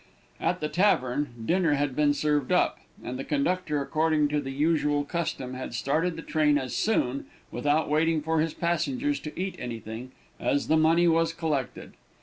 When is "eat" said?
9.39-9.55